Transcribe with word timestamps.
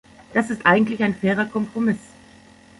Das 0.33 0.49
ist 0.49 0.65
eigentlich 0.65 1.03
ein 1.03 1.13
fairer 1.13 1.45
Kompromiss. 1.45 1.99